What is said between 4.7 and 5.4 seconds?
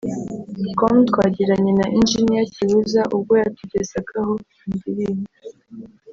ndirimbo